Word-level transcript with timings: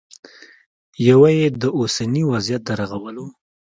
یوه 1.09 1.29
یې 1.39 1.47
د 1.61 1.63
اوسني 1.77 2.23
وضعیت 2.31 2.61
د 2.67 2.69
رغولو 2.79 3.25